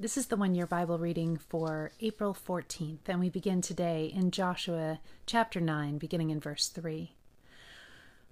This 0.00 0.16
is 0.16 0.26
the 0.26 0.36
one 0.36 0.54
year 0.54 0.64
Bible 0.64 0.96
reading 1.00 1.36
for 1.36 1.90
April 1.98 2.32
14th, 2.32 3.08
and 3.08 3.18
we 3.18 3.30
begin 3.30 3.60
today 3.60 4.12
in 4.14 4.30
Joshua 4.30 5.00
chapter 5.26 5.60
9, 5.60 5.98
beginning 5.98 6.30
in 6.30 6.38
verse 6.38 6.68
3. 6.68 7.16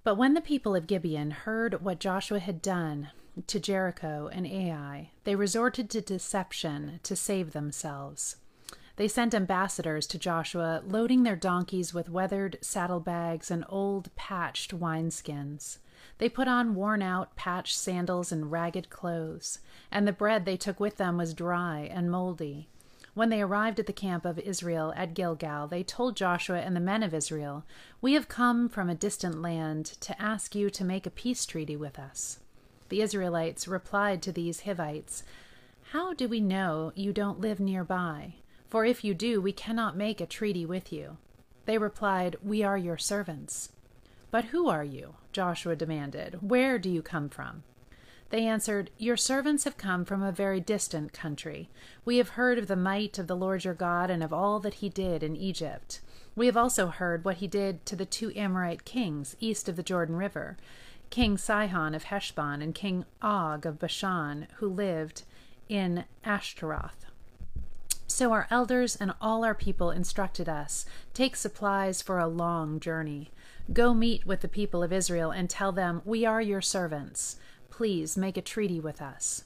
But 0.04 0.14
when 0.14 0.34
the 0.34 0.40
people 0.40 0.76
of 0.76 0.86
Gibeon 0.86 1.32
heard 1.32 1.82
what 1.82 1.98
Joshua 1.98 2.38
had 2.38 2.62
done 2.62 3.10
to 3.48 3.58
Jericho 3.58 4.30
and 4.32 4.46
Ai, 4.46 5.10
they 5.24 5.34
resorted 5.34 5.90
to 5.90 6.00
deception 6.00 7.00
to 7.02 7.16
save 7.16 7.52
themselves. 7.52 8.36
They 8.96 9.08
sent 9.08 9.34
ambassadors 9.34 10.06
to 10.08 10.18
Joshua, 10.18 10.82
loading 10.86 11.22
their 11.22 11.36
donkeys 11.36 11.92
with 11.92 12.08
weathered 12.08 12.56
saddlebags 12.62 13.50
and 13.50 13.64
old 13.68 14.14
patched 14.16 14.78
wineskins. 14.78 15.78
They 16.18 16.30
put 16.30 16.48
on 16.48 16.74
worn 16.74 17.02
out, 17.02 17.36
patched 17.36 17.76
sandals 17.76 18.32
and 18.32 18.50
ragged 18.50 18.88
clothes, 18.88 19.58
and 19.90 20.08
the 20.08 20.12
bread 20.12 20.44
they 20.46 20.56
took 20.56 20.80
with 20.80 20.96
them 20.96 21.18
was 21.18 21.34
dry 21.34 21.80
and 21.92 22.10
moldy. 22.10 22.68
When 23.12 23.28
they 23.28 23.42
arrived 23.42 23.78
at 23.80 23.86
the 23.86 23.92
camp 23.92 24.24
of 24.24 24.38
Israel 24.38 24.92
at 24.96 25.14
Gilgal, 25.14 25.68
they 25.68 25.82
told 25.82 26.16
Joshua 26.16 26.60
and 26.60 26.74
the 26.74 26.80
men 26.80 27.02
of 27.02 27.14
Israel, 27.14 27.64
We 28.00 28.14
have 28.14 28.28
come 28.28 28.68
from 28.68 28.88
a 28.88 28.94
distant 28.94 29.40
land 29.40 29.86
to 30.00 30.20
ask 30.20 30.54
you 30.54 30.70
to 30.70 30.84
make 30.84 31.06
a 31.06 31.10
peace 31.10 31.44
treaty 31.44 31.76
with 31.76 31.98
us. 31.98 32.40
The 32.88 33.02
Israelites 33.02 33.68
replied 33.68 34.22
to 34.22 34.32
these 34.32 34.62
Hivites, 34.62 35.22
How 35.92 36.14
do 36.14 36.28
we 36.28 36.40
know 36.40 36.92
you 36.94 37.12
don't 37.12 37.40
live 37.40 37.58
nearby? 37.58 38.34
For 38.68 38.84
if 38.84 39.04
you 39.04 39.14
do, 39.14 39.40
we 39.40 39.52
cannot 39.52 39.96
make 39.96 40.20
a 40.20 40.26
treaty 40.26 40.66
with 40.66 40.92
you. 40.92 41.18
They 41.66 41.78
replied, 41.78 42.36
We 42.42 42.62
are 42.62 42.78
your 42.78 42.98
servants. 42.98 43.70
But 44.30 44.46
who 44.46 44.68
are 44.68 44.84
you? 44.84 45.14
Joshua 45.32 45.76
demanded. 45.76 46.38
Where 46.40 46.78
do 46.78 46.90
you 46.90 47.02
come 47.02 47.28
from? 47.28 47.62
They 48.30 48.44
answered, 48.44 48.90
Your 48.98 49.16
servants 49.16 49.64
have 49.64 49.76
come 49.76 50.04
from 50.04 50.22
a 50.22 50.32
very 50.32 50.60
distant 50.60 51.12
country. 51.12 51.70
We 52.04 52.16
have 52.16 52.30
heard 52.30 52.58
of 52.58 52.66
the 52.66 52.76
might 52.76 53.18
of 53.18 53.28
the 53.28 53.36
Lord 53.36 53.64
your 53.64 53.74
God 53.74 54.10
and 54.10 54.22
of 54.22 54.32
all 54.32 54.58
that 54.60 54.74
he 54.74 54.88
did 54.88 55.22
in 55.22 55.36
Egypt. 55.36 56.00
We 56.34 56.46
have 56.46 56.56
also 56.56 56.88
heard 56.88 57.24
what 57.24 57.36
he 57.36 57.46
did 57.46 57.86
to 57.86 57.96
the 57.96 58.04
two 58.04 58.32
Amorite 58.34 58.84
kings 58.84 59.36
east 59.40 59.68
of 59.68 59.76
the 59.76 59.82
Jordan 59.82 60.16
River, 60.16 60.56
King 61.08 61.38
Sihon 61.38 61.94
of 61.94 62.04
Heshbon 62.04 62.60
and 62.60 62.74
King 62.74 63.04
Og 63.22 63.64
of 63.64 63.78
Bashan, 63.78 64.48
who 64.56 64.68
lived 64.68 65.22
in 65.68 66.04
Ashtaroth. 66.24 67.05
So 68.08 68.32
our 68.32 68.46
elders 68.50 68.96
and 68.96 69.12
all 69.20 69.44
our 69.44 69.54
people 69.54 69.90
instructed 69.90 70.48
us 70.48 70.86
take 71.12 71.36
supplies 71.36 72.00
for 72.02 72.18
a 72.18 72.28
long 72.28 72.78
journey. 72.78 73.30
Go 73.72 73.92
meet 73.94 74.24
with 74.24 74.40
the 74.40 74.48
people 74.48 74.82
of 74.82 74.92
Israel 74.92 75.30
and 75.30 75.50
tell 75.50 75.72
them, 75.72 76.02
We 76.04 76.24
are 76.24 76.40
your 76.40 76.62
servants. 76.62 77.36
Please 77.68 78.16
make 78.16 78.36
a 78.36 78.42
treaty 78.42 78.80
with 78.80 79.02
us. 79.02 79.44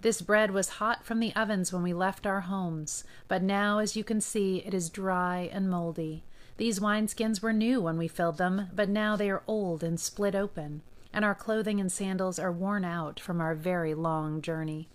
This 0.00 0.22
bread 0.22 0.52
was 0.52 0.78
hot 0.80 1.04
from 1.04 1.20
the 1.20 1.34
ovens 1.36 1.72
when 1.72 1.82
we 1.82 1.92
left 1.92 2.26
our 2.26 2.40
homes, 2.42 3.04
but 3.28 3.42
now, 3.42 3.80
as 3.80 3.96
you 3.96 4.04
can 4.04 4.20
see, 4.20 4.62
it 4.64 4.72
is 4.72 4.88
dry 4.88 5.50
and 5.52 5.68
moldy. 5.68 6.24
These 6.56 6.80
wineskins 6.80 7.42
were 7.42 7.52
new 7.52 7.82
when 7.82 7.98
we 7.98 8.08
filled 8.08 8.38
them, 8.38 8.68
but 8.74 8.88
now 8.88 9.14
they 9.16 9.28
are 9.28 9.42
old 9.46 9.82
and 9.82 10.00
split 10.00 10.34
open, 10.34 10.80
and 11.12 11.22
our 11.22 11.34
clothing 11.34 11.80
and 11.80 11.92
sandals 11.92 12.38
are 12.38 12.52
worn 12.52 12.84
out 12.84 13.20
from 13.20 13.42
our 13.42 13.54
very 13.54 13.92
long 13.92 14.40
journey. 14.40 14.88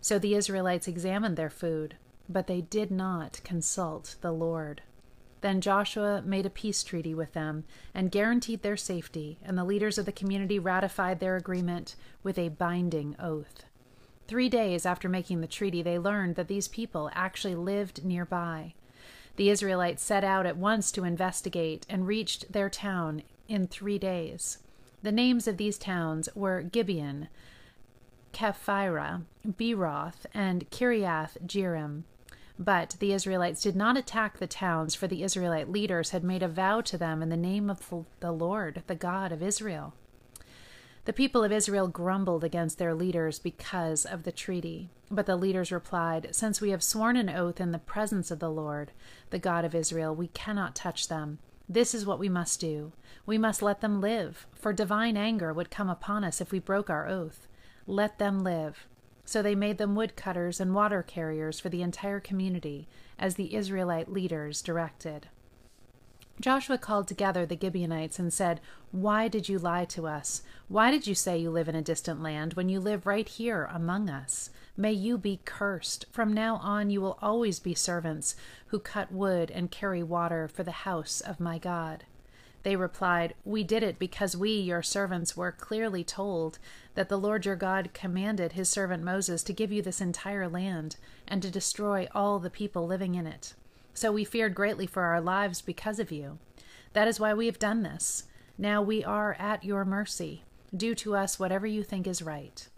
So 0.00 0.18
the 0.18 0.34
Israelites 0.34 0.88
examined 0.88 1.36
their 1.36 1.50
food, 1.50 1.96
but 2.32 2.46
they 2.46 2.60
did 2.60 2.90
not 2.90 3.40
consult 3.44 4.16
the 4.20 4.32
Lord. 4.32 4.82
Then 5.40 5.60
Joshua 5.60 6.22
made 6.22 6.44
a 6.44 6.50
peace 6.50 6.82
treaty 6.84 7.14
with 7.14 7.32
them 7.32 7.64
and 7.94 8.10
guaranteed 8.10 8.62
their 8.62 8.76
safety, 8.76 9.38
and 9.42 9.56
the 9.56 9.64
leaders 9.64 9.96
of 9.96 10.04
the 10.04 10.12
community 10.12 10.58
ratified 10.58 11.18
their 11.18 11.36
agreement 11.36 11.96
with 12.22 12.38
a 12.38 12.50
binding 12.50 13.16
oath. 13.18 13.64
Three 14.28 14.48
days 14.48 14.86
after 14.86 15.08
making 15.08 15.40
the 15.40 15.46
treaty, 15.46 15.82
they 15.82 15.98
learned 15.98 16.36
that 16.36 16.48
these 16.48 16.68
people 16.68 17.10
actually 17.14 17.54
lived 17.54 18.04
nearby. 18.04 18.74
The 19.36 19.48
Israelites 19.48 20.02
set 20.02 20.22
out 20.22 20.46
at 20.46 20.56
once 20.56 20.92
to 20.92 21.04
investigate 21.04 21.86
and 21.88 22.06
reached 22.06 22.52
their 22.52 22.68
town 22.68 23.22
in 23.48 23.66
three 23.66 23.98
days. 23.98 24.58
The 25.02 25.10
names 25.10 25.48
of 25.48 25.56
these 25.56 25.78
towns 25.78 26.28
were 26.34 26.60
Gibeon, 26.60 27.28
Kephirah, 28.34 29.22
Beeroth, 29.46 30.26
and 30.34 30.70
Kiriath 30.70 31.38
Jearim. 31.46 32.04
But 32.62 32.96
the 33.00 33.14
Israelites 33.14 33.62
did 33.62 33.74
not 33.74 33.96
attack 33.96 34.36
the 34.36 34.46
towns, 34.46 34.94
for 34.94 35.06
the 35.06 35.22
Israelite 35.22 35.70
leaders 35.70 36.10
had 36.10 36.22
made 36.22 36.42
a 36.42 36.48
vow 36.48 36.82
to 36.82 36.98
them 36.98 37.22
in 37.22 37.30
the 37.30 37.36
name 37.36 37.70
of 37.70 37.90
the 38.20 38.32
Lord, 38.32 38.82
the 38.86 38.94
God 38.94 39.32
of 39.32 39.42
Israel. 39.42 39.94
The 41.06 41.14
people 41.14 41.42
of 41.42 41.52
Israel 41.52 41.88
grumbled 41.88 42.44
against 42.44 42.76
their 42.76 42.94
leaders 42.94 43.38
because 43.38 44.04
of 44.04 44.24
the 44.24 44.30
treaty. 44.30 44.90
But 45.10 45.24
the 45.24 45.36
leaders 45.36 45.72
replied, 45.72 46.28
Since 46.32 46.60
we 46.60 46.68
have 46.68 46.82
sworn 46.82 47.16
an 47.16 47.30
oath 47.30 47.62
in 47.62 47.72
the 47.72 47.78
presence 47.78 48.30
of 48.30 48.40
the 48.40 48.50
Lord, 48.50 48.92
the 49.30 49.38
God 49.38 49.64
of 49.64 49.74
Israel, 49.74 50.14
we 50.14 50.28
cannot 50.28 50.76
touch 50.76 51.08
them. 51.08 51.38
This 51.66 51.94
is 51.94 52.04
what 52.04 52.18
we 52.18 52.28
must 52.28 52.60
do. 52.60 52.92
We 53.24 53.38
must 53.38 53.62
let 53.62 53.80
them 53.80 54.02
live, 54.02 54.46
for 54.54 54.74
divine 54.74 55.16
anger 55.16 55.54
would 55.54 55.70
come 55.70 55.88
upon 55.88 56.24
us 56.24 56.42
if 56.42 56.52
we 56.52 56.58
broke 56.58 56.90
our 56.90 57.08
oath. 57.08 57.48
Let 57.86 58.18
them 58.18 58.44
live. 58.44 58.86
So 59.30 59.42
they 59.42 59.54
made 59.54 59.78
them 59.78 59.94
woodcutters 59.94 60.58
and 60.58 60.74
water 60.74 61.04
carriers 61.04 61.60
for 61.60 61.68
the 61.68 61.82
entire 61.82 62.18
community, 62.18 62.88
as 63.16 63.36
the 63.36 63.54
Israelite 63.54 64.10
leaders 64.10 64.60
directed. 64.60 65.28
Joshua 66.40 66.76
called 66.76 67.06
together 67.06 67.46
the 67.46 67.56
Gibeonites 67.56 68.18
and 68.18 68.32
said, 68.32 68.60
Why 68.90 69.28
did 69.28 69.48
you 69.48 69.60
lie 69.60 69.84
to 69.84 70.08
us? 70.08 70.42
Why 70.66 70.90
did 70.90 71.06
you 71.06 71.14
say 71.14 71.38
you 71.38 71.48
live 71.48 71.68
in 71.68 71.76
a 71.76 71.80
distant 71.80 72.20
land 72.20 72.54
when 72.54 72.68
you 72.68 72.80
live 72.80 73.06
right 73.06 73.28
here 73.28 73.70
among 73.72 74.10
us? 74.10 74.50
May 74.76 74.94
you 74.94 75.16
be 75.16 75.38
cursed. 75.44 76.06
From 76.10 76.34
now 76.34 76.56
on 76.56 76.90
you 76.90 77.00
will 77.00 77.16
always 77.22 77.60
be 77.60 77.72
servants 77.72 78.34
who 78.66 78.80
cut 78.80 79.12
wood 79.12 79.52
and 79.52 79.70
carry 79.70 80.02
water 80.02 80.48
for 80.48 80.64
the 80.64 80.72
house 80.72 81.20
of 81.20 81.38
my 81.38 81.56
God. 81.56 82.02
They 82.62 82.76
replied, 82.76 83.34
We 83.44 83.64
did 83.64 83.82
it 83.82 83.98
because 83.98 84.36
we, 84.36 84.52
your 84.52 84.82
servants, 84.82 85.36
were 85.36 85.52
clearly 85.52 86.04
told 86.04 86.58
that 86.94 87.08
the 87.08 87.18
Lord 87.18 87.46
your 87.46 87.56
God 87.56 87.90
commanded 87.94 88.52
his 88.52 88.68
servant 88.68 89.02
Moses 89.02 89.42
to 89.44 89.52
give 89.52 89.72
you 89.72 89.80
this 89.82 90.00
entire 90.00 90.48
land 90.48 90.96
and 91.26 91.40
to 91.42 91.50
destroy 91.50 92.08
all 92.14 92.38
the 92.38 92.50
people 92.50 92.86
living 92.86 93.14
in 93.14 93.26
it. 93.26 93.54
So 93.94 94.12
we 94.12 94.24
feared 94.24 94.54
greatly 94.54 94.86
for 94.86 95.02
our 95.02 95.20
lives 95.20 95.62
because 95.62 95.98
of 95.98 96.12
you. 96.12 96.38
That 96.92 97.08
is 97.08 97.18
why 97.18 97.34
we 97.34 97.46
have 97.46 97.58
done 97.58 97.82
this. 97.82 98.24
Now 98.58 98.82
we 98.82 99.02
are 99.04 99.36
at 99.38 99.64
your 99.64 99.84
mercy. 99.84 100.44
Do 100.76 100.94
to 100.96 101.16
us 101.16 101.38
whatever 101.38 101.66
you 101.66 101.82
think 101.82 102.06
is 102.06 102.22
right. 102.22 102.68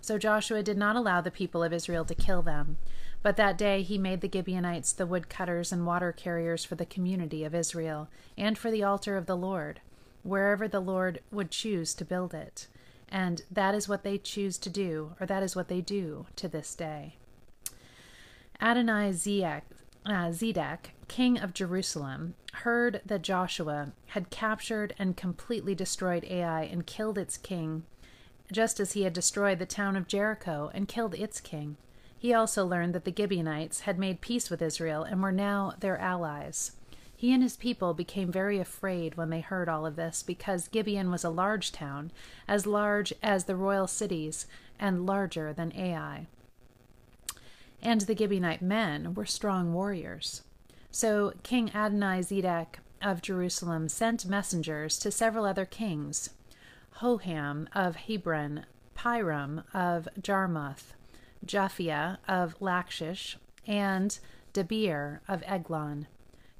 So 0.00 0.18
Joshua 0.18 0.62
did 0.62 0.78
not 0.78 0.96
allow 0.96 1.20
the 1.20 1.30
people 1.30 1.62
of 1.62 1.72
Israel 1.72 2.04
to 2.04 2.14
kill 2.14 2.42
them. 2.42 2.78
But 3.22 3.36
that 3.36 3.58
day 3.58 3.82
he 3.82 3.98
made 3.98 4.22
the 4.22 4.30
Gibeonites 4.32 4.92
the 4.92 5.06
woodcutters 5.06 5.72
and 5.72 5.86
water 5.86 6.12
carriers 6.12 6.64
for 6.64 6.74
the 6.74 6.86
community 6.86 7.44
of 7.44 7.54
Israel, 7.54 8.08
and 8.38 8.56
for 8.56 8.70
the 8.70 8.82
altar 8.82 9.16
of 9.16 9.26
the 9.26 9.36
Lord, 9.36 9.80
wherever 10.22 10.66
the 10.66 10.80
Lord 10.80 11.20
would 11.30 11.50
choose 11.50 11.92
to 11.94 12.04
build 12.04 12.32
it. 12.32 12.66
And 13.08 13.42
that 13.50 13.74
is 13.74 13.88
what 13.88 14.04
they 14.04 14.16
choose 14.16 14.56
to 14.58 14.70
do, 14.70 15.16
or 15.20 15.26
that 15.26 15.42
is 15.42 15.54
what 15.54 15.68
they 15.68 15.80
do 15.80 16.26
to 16.36 16.48
this 16.48 16.74
day. 16.74 17.16
Adonai 18.60 19.10
Zedek, 19.10 19.62
uh, 20.06 20.30
Zedek, 20.30 20.92
king 21.08 21.38
of 21.38 21.52
Jerusalem, 21.52 22.34
heard 22.52 23.00
that 23.04 23.22
Joshua 23.22 23.92
had 24.08 24.30
captured 24.30 24.94
and 24.98 25.16
completely 25.16 25.74
destroyed 25.74 26.24
Ai 26.24 26.62
and 26.62 26.86
killed 26.86 27.18
its 27.18 27.36
king, 27.36 27.84
just 28.52 28.80
as 28.80 28.92
he 28.92 29.02
had 29.02 29.12
destroyed 29.12 29.58
the 29.58 29.66
town 29.66 29.96
of 29.96 30.06
Jericho 30.06 30.70
and 30.72 30.88
killed 30.88 31.14
its 31.14 31.40
king. 31.40 31.76
He 32.20 32.34
also 32.34 32.66
learned 32.66 32.94
that 32.94 33.06
the 33.06 33.14
Gibeonites 33.16 33.80
had 33.80 33.98
made 33.98 34.20
peace 34.20 34.50
with 34.50 34.60
Israel 34.60 35.04
and 35.04 35.22
were 35.22 35.32
now 35.32 35.72
their 35.80 35.96
allies. 35.96 36.72
He 37.16 37.32
and 37.32 37.42
his 37.42 37.56
people 37.56 37.94
became 37.94 38.30
very 38.30 38.58
afraid 38.58 39.14
when 39.14 39.30
they 39.30 39.40
heard 39.40 39.70
all 39.70 39.86
of 39.86 39.96
this, 39.96 40.22
because 40.22 40.68
Gibeon 40.68 41.10
was 41.10 41.24
a 41.24 41.30
large 41.30 41.72
town, 41.72 42.12
as 42.46 42.66
large 42.66 43.14
as 43.22 43.44
the 43.44 43.56
royal 43.56 43.86
cities, 43.86 44.46
and 44.78 45.06
larger 45.06 45.54
than 45.54 45.72
Ai. 45.74 46.26
And 47.80 48.02
the 48.02 48.14
Gibeonite 48.14 48.60
men 48.60 49.14
were 49.14 49.24
strong 49.24 49.72
warriors. 49.72 50.42
So 50.90 51.32
King 51.42 51.70
Adonai 51.74 52.20
Zedek 52.20 52.80
of 53.00 53.22
Jerusalem 53.22 53.88
sent 53.88 54.26
messengers 54.26 54.98
to 54.98 55.10
several 55.10 55.46
other 55.46 55.64
kings 55.64 56.30
Hoham 56.96 57.66
of 57.74 57.96
Hebron, 57.96 58.66
Piram 58.94 59.64
of 59.72 60.06
Jarmuth, 60.20 60.92
Japhia 61.44 62.18
of 62.28 62.60
Lachish, 62.60 63.38
and 63.66 64.18
Debir 64.52 65.20
of 65.28 65.42
Eglon. 65.46 66.06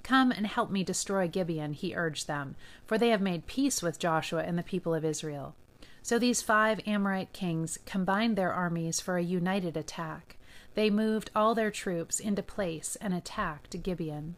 Come 0.02 0.32
and 0.32 0.46
help 0.46 0.70
me 0.70 0.82
destroy 0.82 1.28
Gibeon, 1.28 1.74
he 1.74 1.94
urged 1.94 2.26
them, 2.26 2.56
for 2.86 2.96
they 2.96 3.10
have 3.10 3.20
made 3.20 3.46
peace 3.46 3.82
with 3.82 3.98
Joshua 3.98 4.42
and 4.42 4.58
the 4.58 4.62
people 4.62 4.94
of 4.94 5.04
Israel. 5.04 5.54
So 6.02 6.18
these 6.18 6.42
five 6.42 6.80
Amorite 6.86 7.32
kings 7.32 7.78
combined 7.84 8.36
their 8.36 8.52
armies 8.52 9.00
for 9.00 9.16
a 9.16 9.22
united 9.22 9.76
attack. 9.76 10.36
They 10.74 10.88
moved 10.88 11.30
all 11.36 11.54
their 11.54 11.70
troops 11.70 12.18
into 12.18 12.42
place 12.42 12.96
and 13.00 13.12
attacked 13.12 13.82
Gibeon. 13.82 14.36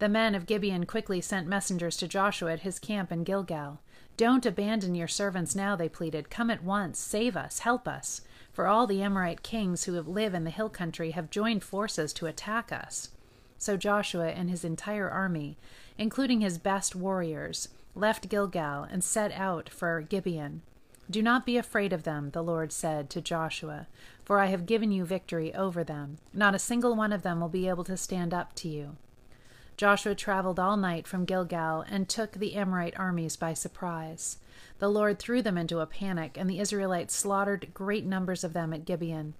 The 0.00 0.08
men 0.08 0.34
of 0.34 0.46
Gibeon 0.46 0.86
quickly 0.86 1.20
sent 1.20 1.46
messengers 1.46 1.96
to 1.98 2.08
Joshua 2.08 2.52
at 2.54 2.60
his 2.60 2.78
camp 2.78 3.12
in 3.12 3.22
Gilgal. 3.22 3.80
Don't 4.20 4.44
abandon 4.44 4.94
your 4.94 5.08
servants 5.08 5.56
now, 5.56 5.74
they 5.74 5.88
pleaded. 5.88 6.28
Come 6.28 6.50
at 6.50 6.62
once, 6.62 6.98
save 6.98 7.38
us, 7.38 7.60
help 7.60 7.88
us, 7.88 8.20
for 8.52 8.66
all 8.66 8.86
the 8.86 9.00
Amorite 9.00 9.42
kings 9.42 9.84
who 9.84 9.98
live 9.98 10.34
in 10.34 10.44
the 10.44 10.50
hill 10.50 10.68
country 10.68 11.12
have 11.12 11.30
joined 11.30 11.64
forces 11.64 12.12
to 12.12 12.26
attack 12.26 12.70
us. 12.70 13.12
So 13.56 13.78
Joshua 13.78 14.28
and 14.28 14.50
his 14.50 14.62
entire 14.62 15.08
army, 15.08 15.56
including 15.96 16.42
his 16.42 16.58
best 16.58 16.94
warriors, 16.94 17.70
left 17.94 18.28
Gilgal 18.28 18.82
and 18.82 19.02
set 19.02 19.32
out 19.32 19.70
for 19.70 20.02
Gibeon. 20.02 20.60
Do 21.10 21.22
not 21.22 21.46
be 21.46 21.56
afraid 21.56 21.94
of 21.94 22.02
them, 22.02 22.32
the 22.32 22.42
Lord 22.42 22.72
said 22.72 23.08
to 23.08 23.22
Joshua, 23.22 23.86
for 24.22 24.38
I 24.38 24.48
have 24.48 24.66
given 24.66 24.92
you 24.92 25.06
victory 25.06 25.54
over 25.54 25.82
them. 25.82 26.18
Not 26.34 26.54
a 26.54 26.58
single 26.58 26.94
one 26.94 27.14
of 27.14 27.22
them 27.22 27.40
will 27.40 27.48
be 27.48 27.70
able 27.70 27.84
to 27.84 27.96
stand 27.96 28.34
up 28.34 28.54
to 28.56 28.68
you. 28.68 28.98
Joshua 29.80 30.14
traveled 30.14 30.60
all 30.60 30.76
night 30.76 31.06
from 31.06 31.24
Gilgal 31.24 31.86
and 31.88 32.06
took 32.06 32.32
the 32.32 32.54
Amorite 32.54 32.92
armies 32.98 33.34
by 33.36 33.54
surprise. 33.54 34.36
The 34.78 34.90
Lord 34.90 35.18
threw 35.18 35.40
them 35.40 35.56
into 35.56 35.78
a 35.78 35.86
panic, 35.86 36.36
and 36.36 36.50
the 36.50 36.60
Israelites 36.60 37.14
slaughtered 37.14 37.72
great 37.72 38.04
numbers 38.04 38.44
of 38.44 38.52
them 38.52 38.74
at 38.74 38.84
Gibeon. 38.84 39.32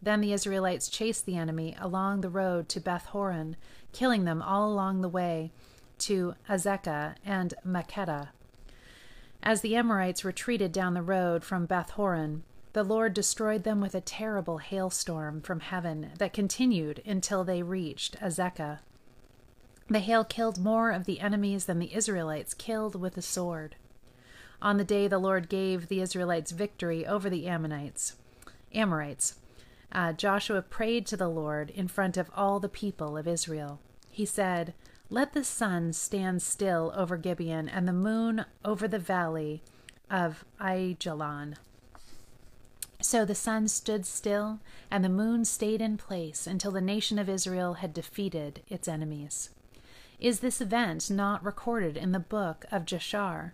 Then 0.00 0.20
the 0.20 0.32
Israelites 0.32 0.88
chased 0.88 1.26
the 1.26 1.36
enemy 1.36 1.74
along 1.80 2.20
the 2.20 2.28
road 2.28 2.68
to 2.68 2.80
Beth 2.80 3.06
Horon, 3.06 3.56
killing 3.92 4.24
them 4.24 4.40
all 4.40 4.72
along 4.72 5.00
the 5.00 5.08
way 5.08 5.50
to 5.98 6.36
Azekah 6.48 7.16
and 7.26 7.54
Makkedah. 7.66 8.28
As 9.42 9.62
the 9.62 9.74
Amorites 9.74 10.24
retreated 10.24 10.70
down 10.70 10.94
the 10.94 11.02
road 11.02 11.42
from 11.42 11.66
Beth 11.66 11.90
Horon, 11.90 12.44
the 12.72 12.84
Lord 12.84 13.14
destroyed 13.14 13.64
them 13.64 13.80
with 13.80 13.96
a 13.96 14.00
terrible 14.00 14.58
hailstorm 14.58 15.40
from 15.40 15.58
heaven 15.58 16.12
that 16.18 16.32
continued 16.32 17.02
until 17.04 17.42
they 17.42 17.64
reached 17.64 18.16
Azekah. 18.20 18.78
The 19.90 20.00
hail 20.00 20.22
killed 20.22 20.58
more 20.58 20.90
of 20.90 21.04
the 21.04 21.20
enemies 21.20 21.64
than 21.64 21.78
the 21.78 21.94
Israelites 21.94 22.52
killed 22.52 22.94
with 22.94 23.14
the 23.14 23.22
sword. 23.22 23.76
On 24.60 24.76
the 24.76 24.84
day 24.84 25.08
the 25.08 25.18
Lord 25.18 25.48
gave 25.48 25.88
the 25.88 26.02
Israelites 26.02 26.50
victory 26.50 27.06
over 27.06 27.30
the 27.30 27.46
Ammonites, 27.46 28.16
Amorites, 28.74 29.36
uh, 29.90 30.12
Joshua 30.12 30.60
prayed 30.60 31.06
to 31.06 31.16
the 31.16 31.28
Lord 31.28 31.70
in 31.70 31.88
front 31.88 32.18
of 32.18 32.30
all 32.36 32.60
the 32.60 32.68
people 32.68 33.16
of 33.16 33.26
Israel. 33.26 33.80
He 34.10 34.26
said, 34.26 34.74
Let 35.08 35.32
the 35.32 35.44
sun 35.44 35.94
stand 35.94 36.42
still 36.42 36.92
over 36.94 37.16
Gibeon 37.16 37.68
and 37.68 37.88
the 37.88 37.92
moon 37.92 38.44
over 38.64 38.86
the 38.86 38.98
valley 38.98 39.62
of 40.10 40.44
Aijalon. 40.60 41.56
So 43.00 43.24
the 43.24 43.34
sun 43.34 43.68
stood 43.68 44.04
still, 44.04 44.58
and 44.90 45.04
the 45.04 45.08
moon 45.08 45.44
stayed 45.44 45.80
in 45.80 45.96
place 45.96 46.46
until 46.46 46.72
the 46.72 46.80
nation 46.80 47.18
of 47.18 47.28
Israel 47.28 47.74
had 47.74 47.94
defeated 47.94 48.62
its 48.68 48.88
enemies. 48.88 49.50
Is 50.20 50.40
this 50.40 50.60
event 50.60 51.10
not 51.10 51.44
recorded 51.44 51.96
in 51.96 52.10
the 52.10 52.18
book 52.18 52.64
of 52.72 52.84
Jashar? 52.84 53.52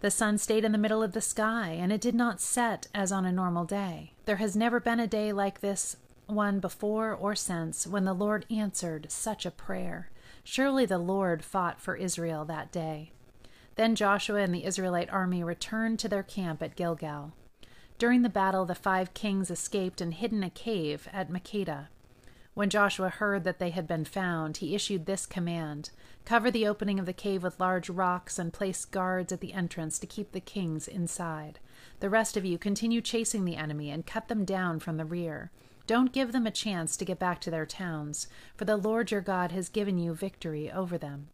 The 0.00 0.10
sun 0.10 0.38
stayed 0.38 0.64
in 0.64 0.72
the 0.72 0.78
middle 0.78 1.02
of 1.02 1.12
the 1.12 1.20
sky, 1.20 1.76
and 1.78 1.92
it 1.92 2.00
did 2.00 2.14
not 2.14 2.40
set 2.40 2.86
as 2.94 3.12
on 3.12 3.26
a 3.26 3.32
normal 3.32 3.64
day. 3.64 4.12
There 4.24 4.36
has 4.36 4.56
never 4.56 4.80
been 4.80 4.98
a 4.98 5.06
day 5.06 5.30
like 5.30 5.60
this 5.60 5.96
one 6.26 6.58
before 6.60 7.12
or 7.12 7.34
since 7.34 7.86
when 7.86 8.04
the 8.04 8.14
Lord 8.14 8.46
answered 8.50 9.10
such 9.10 9.44
a 9.44 9.50
prayer. 9.50 10.10
Surely 10.42 10.86
the 10.86 10.98
Lord 10.98 11.44
fought 11.44 11.80
for 11.80 11.96
Israel 11.96 12.46
that 12.46 12.72
day. 12.72 13.12
Then 13.74 13.94
Joshua 13.94 14.40
and 14.40 14.54
the 14.54 14.64
Israelite 14.64 15.10
army 15.10 15.44
returned 15.44 15.98
to 15.98 16.08
their 16.08 16.22
camp 16.22 16.62
at 16.62 16.76
Gilgal. 16.76 17.32
During 17.98 18.22
the 18.22 18.28
battle, 18.30 18.64
the 18.64 18.74
five 18.74 19.12
kings 19.12 19.50
escaped 19.50 20.00
and 20.00 20.14
hid 20.14 20.32
in 20.32 20.42
a 20.42 20.50
cave 20.50 21.08
at 21.12 21.30
Makkedah. 21.30 21.88
When 22.58 22.70
Joshua 22.70 23.08
heard 23.08 23.44
that 23.44 23.60
they 23.60 23.70
had 23.70 23.86
been 23.86 24.04
found, 24.04 24.56
he 24.56 24.74
issued 24.74 25.06
this 25.06 25.26
command 25.26 25.90
Cover 26.24 26.50
the 26.50 26.66
opening 26.66 26.98
of 26.98 27.06
the 27.06 27.12
cave 27.12 27.44
with 27.44 27.60
large 27.60 27.88
rocks 27.88 28.36
and 28.36 28.52
place 28.52 28.84
guards 28.84 29.30
at 29.30 29.40
the 29.40 29.52
entrance 29.52 29.96
to 30.00 30.08
keep 30.08 30.32
the 30.32 30.40
kings 30.40 30.88
inside. 30.88 31.60
The 32.00 32.10
rest 32.10 32.36
of 32.36 32.44
you 32.44 32.58
continue 32.58 33.00
chasing 33.00 33.44
the 33.44 33.54
enemy 33.54 33.90
and 33.90 34.04
cut 34.04 34.26
them 34.26 34.44
down 34.44 34.80
from 34.80 34.96
the 34.96 35.04
rear. 35.04 35.52
Don't 35.86 36.12
give 36.12 36.32
them 36.32 36.48
a 36.48 36.50
chance 36.50 36.96
to 36.96 37.04
get 37.04 37.20
back 37.20 37.40
to 37.42 37.50
their 37.52 37.64
towns, 37.64 38.26
for 38.56 38.64
the 38.64 38.76
Lord 38.76 39.12
your 39.12 39.20
God 39.20 39.52
has 39.52 39.68
given 39.68 39.96
you 39.96 40.12
victory 40.12 40.68
over 40.68 40.98
them. 40.98 41.28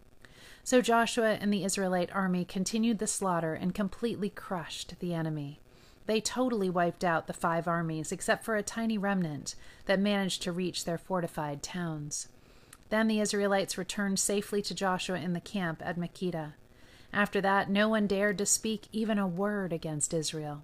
So 0.62 0.82
Joshua 0.82 1.38
and 1.40 1.50
the 1.50 1.64
Israelite 1.64 2.12
army 2.12 2.44
continued 2.44 2.98
the 2.98 3.06
slaughter 3.06 3.54
and 3.54 3.74
completely 3.74 4.28
crushed 4.28 5.00
the 5.00 5.14
enemy. 5.14 5.58
They 6.06 6.20
totally 6.20 6.68
wiped 6.68 7.04
out 7.04 7.26
the 7.26 7.32
five 7.32 7.66
armies, 7.66 8.12
except 8.12 8.44
for 8.44 8.56
a 8.56 8.62
tiny 8.62 8.98
remnant 8.98 9.54
that 9.86 9.98
managed 9.98 10.42
to 10.42 10.52
reach 10.52 10.84
their 10.84 10.98
fortified 10.98 11.62
towns. 11.62 12.28
Then 12.90 13.08
the 13.08 13.20
Israelites 13.20 13.78
returned 13.78 14.18
safely 14.18 14.60
to 14.62 14.74
Joshua 14.74 15.18
in 15.18 15.32
the 15.32 15.40
camp 15.40 15.80
at 15.84 15.98
Makkedah. 15.98 16.52
After 17.12 17.40
that, 17.40 17.70
no 17.70 17.88
one 17.88 18.06
dared 18.06 18.38
to 18.38 18.46
speak 18.46 18.88
even 18.92 19.18
a 19.18 19.26
word 19.26 19.72
against 19.72 20.12
Israel. 20.12 20.62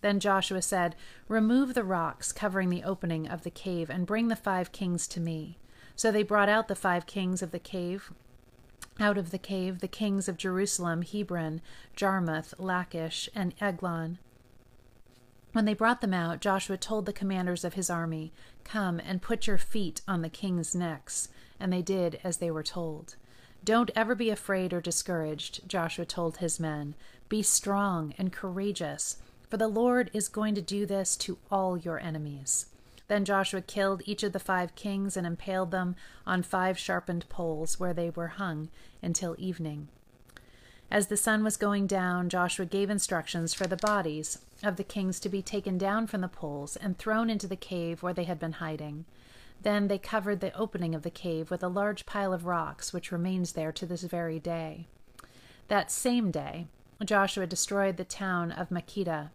Then 0.00 0.18
Joshua 0.18 0.62
said, 0.62 0.96
Remove 1.28 1.74
the 1.74 1.84
rocks 1.84 2.32
covering 2.32 2.70
the 2.70 2.84
opening 2.84 3.28
of 3.28 3.42
the 3.42 3.50
cave, 3.50 3.90
and 3.90 4.06
bring 4.06 4.28
the 4.28 4.36
five 4.36 4.72
kings 4.72 5.06
to 5.08 5.20
me. 5.20 5.58
So 5.94 6.10
they 6.10 6.22
brought 6.22 6.48
out 6.48 6.68
the 6.68 6.74
five 6.74 7.06
kings 7.06 7.42
of 7.42 7.50
the 7.50 7.58
cave, 7.58 8.10
out 8.98 9.18
of 9.18 9.30
the 9.30 9.38
cave, 9.38 9.80
the 9.80 9.88
kings 9.88 10.28
of 10.28 10.36
Jerusalem, 10.36 11.02
Hebron, 11.02 11.60
Jarmuth, 11.94 12.54
Lachish, 12.58 13.28
and 13.34 13.54
Eglon. 13.60 14.18
When 15.52 15.64
they 15.64 15.74
brought 15.74 16.00
them 16.00 16.14
out, 16.14 16.40
Joshua 16.40 16.76
told 16.76 17.06
the 17.06 17.12
commanders 17.12 17.64
of 17.64 17.74
his 17.74 17.90
army, 17.90 18.32
Come 18.62 19.00
and 19.00 19.20
put 19.20 19.46
your 19.46 19.58
feet 19.58 20.00
on 20.06 20.22
the 20.22 20.28
king's 20.28 20.74
necks. 20.74 21.28
And 21.58 21.72
they 21.72 21.82
did 21.82 22.20
as 22.22 22.36
they 22.36 22.50
were 22.50 22.62
told. 22.62 23.16
Don't 23.62 23.90
ever 23.94 24.14
be 24.14 24.30
afraid 24.30 24.72
or 24.72 24.80
discouraged, 24.80 25.68
Joshua 25.68 26.06
told 26.06 26.38
his 26.38 26.58
men. 26.58 26.94
Be 27.28 27.42
strong 27.42 28.14
and 28.16 28.32
courageous, 28.32 29.18
for 29.48 29.56
the 29.56 29.68
Lord 29.68 30.10
is 30.14 30.28
going 30.28 30.54
to 30.54 30.62
do 30.62 30.86
this 30.86 31.16
to 31.18 31.38
all 31.50 31.76
your 31.76 31.98
enemies. 31.98 32.66
Then 33.08 33.24
Joshua 33.24 33.60
killed 33.60 34.02
each 34.06 34.22
of 34.22 34.32
the 34.32 34.38
five 34.38 34.76
kings 34.76 35.16
and 35.16 35.26
impaled 35.26 35.72
them 35.72 35.96
on 36.24 36.44
five 36.44 36.78
sharpened 36.78 37.28
poles, 37.28 37.78
where 37.78 37.92
they 37.92 38.10
were 38.10 38.28
hung 38.28 38.70
until 39.02 39.34
evening. 39.36 39.88
As 40.90 41.06
the 41.06 41.16
sun 41.16 41.44
was 41.44 41.56
going 41.56 41.86
down, 41.86 42.28
Joshua 42.28 42.66
gave 42.66 42.90
instructions 42.90 43.54
for 43.54 43.68
the 43.68 43.76
bodies 43.76 44.40
of 44.64 44.74
the 44.74 44.82
kings 44.82 45.20
to 45.20 45.28
be 45.28 45.40
taken 45.40 45.78
down 45.78 46.08
from 46.08 46.20
the 46.20 46.28
poles 46.28 46.74
and 46.74 46.98
thrown 46.98 47.30
into 47.30 47.46
the 47.46 47.54
cave 47.54 48.02
where 48.02 48.12
they 48.12 48.24
had 48.24 48.40
been 48.40 48.54
hiding. 48.54 49.04
Then 49.62 49.86
they 49.86 49.98
covered 49.98 50.40
the 50.40 50.56
opening 50.56 50.96
of 50.96 51.02
the 51.02 51.10
cave 51.10 51.48
with 51.48 51.62
a 51.62 51.68
large 51.68 52.06
pile 52.06 52.32
of 52.32 52.44
rocks, 52.44 52.92
which 52.92 53.12
remains 53.12 53.52
there 53.52 53.70
to 53.70 53.86
this 53.86 54.02
very 54.02 54.40
day. 54.40 54.88
That 55.68 55.92
same 55.92 56.32
day, 56.32 56.66
Joshua 57.04 57.46
destroyed 57.46 57.96
the 57.96 58.04
town 58.04 58.50
of 58.50 58.70
Makkedah. 58.70 59.30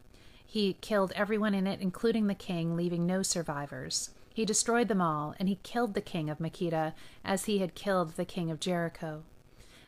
He 0.46 0.74
killed 0.82 1.14
everyone 1.16 1.54
in 1.54 1.68
it, 1.68 1.80
including 1.80 2.28
the 2.28 2.36
king, 2.36 2.76
leaving 2.76 3.06
no 3.06 3.24
survivors. 3.24 4.10
He 4.34 4.44
destroyed 4.44 4.90
them 4.90 5.02
all, 5.02 5.34
and 5.40 5.48
he 5.48 5.60
killed 5.64 5.94
the 5.94 6.02
king 6.02 6.30
of 6.30 6.40
Makkedah 6.40 6.94
as 7.24 7.46
he 7.46 7.60
had 7.60 7.76
killed 7.76 8.18
the 8.18 8.26
king 8.26 8.52
of 8.52 8.60
Jericho. 8.60 9.24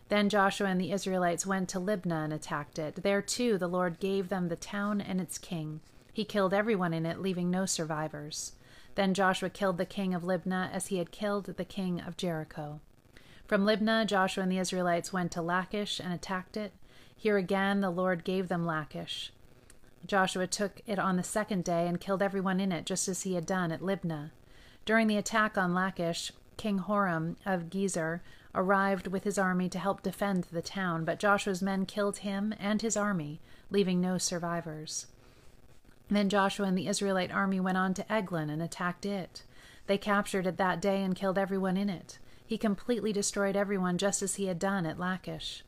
Then 0.10 0.30
Joshua 0.30 0.68
and 0.68 0.80
the 0.80 0.92
Israelites 0.92 1.46
went 1.46 1.68
to 1.70 1.80
Libnah 1.80 2.24
and 2.24 2.34
attacked 2.34 2.80
it. 2.80 3.04
There 3.04 3.22
too 3.22 3.58
the 3.58 3.68
Lord 3.68 4.00
gave 4.00 4.30
them 4.30 4.48
the 4.48 4.56
town 4.56 5.02
and 5.02 5.20
its 5.20 5.38
king. 5.38 5.82
He 6.14 6.24
killed 6.24 6.54
everyone 6.54 6.94
in 6.94 7.06
it, 7.06 7.22
leaving 7.22 7.52
no 7.52 7.66
survivors. 7.66 8.54
Then 8.96 9.14
Joshua 9.14 9.50
killed 9.50 9.78
the 9.78 9.86
king 9.86 10.14
of 10.14 10.24
Libnah 10.24 10.72
as 10.72 10.88
he 10.88 10.98
had 10.98 11.12
killed 11.12 11.46
the 11.46 11.66
king 11.66 12.02
of 12.02 12.18
Jericho. 12.18 12.80
From 13.46 13.66
Libnah, 13.66 14.08
Joshua 14.08 14.44
and 14.44 14.52
the 14.52 14.58
Israelites 14.58 15.14
went 15.14 15.32
to 15.34 15.42
Lachish 15.42 16.00
and 16.00 16.14
attacked 16.14 16.58
it. 16.58 16.74
Here 17.16 17.38
again 17.38 17.82
the 17.82 17.90
Lord 17.90 18.24
gave 18.24 18.48
them 18.48 18.66
Lachish. 18.66 19.32
Joshua 20.06 20.48
took 20.48 20.82
it 20.86 21.00
on 21.00 21.18
the 21.18 21.24
second 21.24 21.64
day 21.64 21.88
and 21.88 22.00
killed 22.00 22.22
everyone 22.22 22.60
in 22.60 22.72
it, 22.72 22.86
just 22.86 23.08
as 23.08 23.24
he 23.24 23.36
had 23.36 23.46
done 23.46 23.72
at 23.72 23.82
Libnah. 23.82 24.32
During 24.86 25.08
the 25.08 25.18
attack 25.18 25.58
on 25.58 25.74
Lachish, 25.74 26.32
King 26.58 26.80
Horam 26.80 27.38
of 27.46 27.70
Gezer 27.70 28.22
arrived 28.54 29.08
with 29.08 29.24
his 29.24 29.38
army 29.38 29.70
to 29.70 29.80
help 29.80 30.02
defend 30.02 30.46
the 30.46 30.62
town, 30.62 31.06
but 31.06 31.20
Joshua's 31.20 31.62
men 31.62 31.86
killed 31.86 32.18
him 32.18 32.54
and 32.60 32.82
his 32.82 32.98
army, 32.98 33.40
leaving 33.70 34.02
no 34.02 34.18
survivors. 34.18 35.08
Then 36.10 36.30
Joshua 36.30 36.68
and 36.68 36.78
the 36.78 36.88
Israelite 36.88 37.32
army 37.32 37.60
went 37.60 37.78
on 37.78 37.94
to 37.94 38.12
Eglon 38.12 38.50
and 38.50 38.62
attacked 38.62 39.06
it. 39.06 39.44
They 39.86 39.98
captured 39.98 40.48
it 40.48 40.58
that 40.58 40.82
day 40.82 41.04
and 41.04 41.16
killed 41.16 41.38
everyone 41.38 41.78
in 41.78 41.90
it. 41.90 42.18
He 42.46 42.58
completely 42.58 43.14
destroyed 43.14 43.56
everyone 43.56 43.98
just 43.98 44.22
as 44.22 44.36
he 44.36 44.46
had 44.46 44.58
done 44.58 44.86
at 44.86 45.00
Lachish. 45.00 45.64